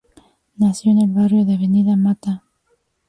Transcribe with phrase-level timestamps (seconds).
[0.55, 2.43] Nació en el barrio de Avenida Matta.